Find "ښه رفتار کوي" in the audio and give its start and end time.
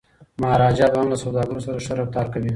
1.85-2.49